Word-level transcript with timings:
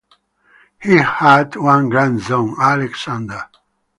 He 0.81 0.95
had 0.97 1.55
one 1.55 1.89
grandson, 1.89 2.55
Alexander. 2.59 3.47